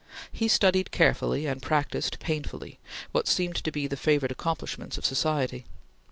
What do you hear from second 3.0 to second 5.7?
what seemed to be the favorite accomplishments of society.